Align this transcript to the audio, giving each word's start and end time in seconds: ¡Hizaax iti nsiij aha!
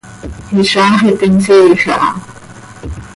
¡Hizaax 0.55 0.97
iti 1.11 1.27
nsiij 1.35 1.83
aha! 1.95 2.09